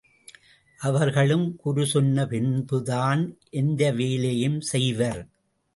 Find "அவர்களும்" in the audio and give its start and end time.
0.79-1.55